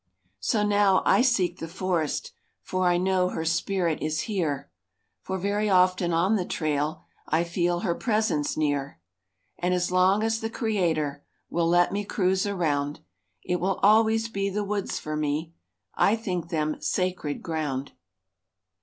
[0.39, 2.31] So now I seek the forest
[2.63, 4.71] For I know her Spirit is here,
[5.21, 8.99] For very often on the trail I feel her presence near.
[9.59, 13.01] And as long as the Creator Will let me cruise around,
[13.45, 15.53] It will always be the woods for me,
[15.93, 17.91] I think them sacred ground."